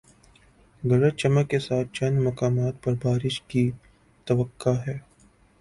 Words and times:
گرج 0.83 1.13
چمک 1.15 1.49
کے 1.49 1.59
ساتھ 1.59 1.93
چند 1.93 2.17
مقامات 2.19 2.81
پر 2.83 2.93
بارش 3.03 3.41
کی 3.47 3.69
توقع 4.27 4.75
ہے 4.87 4.97